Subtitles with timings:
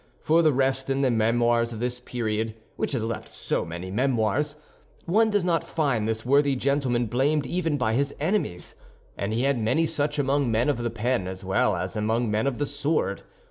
[0.23, 4.55] For the rest, in the memoirs of this period, which has left so many memoirs,
[5.05, 8.73] one does not find this worthy gentleman blamed even by his enemies;
[9.15, 12.47] and he had many such among men of the pen as well as among men
[12.47, 13.21] of the sword.